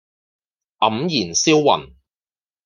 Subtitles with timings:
[0.79, 1.95] 黯然銷魂